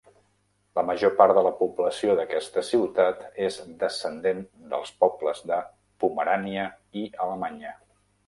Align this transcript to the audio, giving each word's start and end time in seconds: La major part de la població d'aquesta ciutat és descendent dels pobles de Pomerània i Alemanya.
La 0.77 0.83
major 0.85 1.11
part 1.17 1.35
de 1.37 1.41
la 1.47 1.51
població 1.59 2.13
d'aquesta 2.19 2.63
ciutat 2.69 3.21
és 3.49 3.59
descendent 3.83 4.41
dels 4.73 4.95
pobles 5.05 5.45
de 5.53 5.61
Pomerània 6.05 6.65
i 7.03 7.05
Alemanya. 7.27 7.77